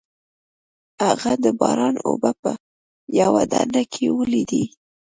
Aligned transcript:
هغه 1.03 1.31
د 1.43 1.45
باران 1.59 1.95
اوبه 2.07 2.31
په 2.41 2.51
یوه 3.19 3.41
ډنډ 3.51 3.75
کې 3.93 4.05
ولیدې. 4.17 4.63